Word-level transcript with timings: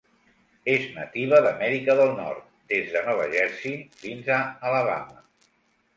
És 0.75 0.87
nativa 0.95 1.41
d'Amèrica 1.47 1.97
del 2.01 2.11
Nord 2.21 2.41
des 2.73 2.89
de 2.97 3.05
Nova 3.11 3.29
Jersey 3.35 3.79
fins 4.03 4.33
a 4.39 4.43
Alabama. 4.71 5.25